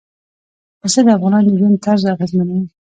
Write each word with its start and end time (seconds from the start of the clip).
پسه 0.81 0.99
د 1.05 1.07
افغانانو 1.17 1.49
د 1.51 1.53
ژوند 1.59 1.81
طرز 1.85 2.03
اغېزمنوي. 2.13 2.61